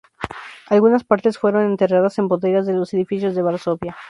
Algunas 0.67 1.03
partes 1.03 1.37
fueron 1.37 1.63
enterradas 1.63 2.17
en 2.17 2.27
bodegas 2.27 2.65
de 2.65 2.73
los 2.73 2.91
edificios 2.91 3.35
de 3.35 3.43
Varsovia. 3.43 3.95